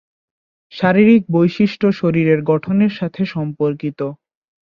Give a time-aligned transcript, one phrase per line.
[0.71, 3.99] শারীরিক বৈশিষ্ট্য শরীরের গঠন এর সাথে সম্পর্কিত।